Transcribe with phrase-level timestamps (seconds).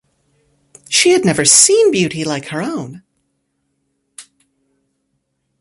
[0.89, 3.03] She had never seen beauty like her own.